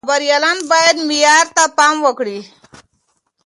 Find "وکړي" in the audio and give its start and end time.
2.05-2.39